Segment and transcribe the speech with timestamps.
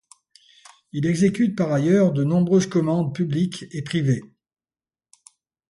[0.93, 4.23] Il exécute par ailleurs de nombreuses commandes publiques et privées.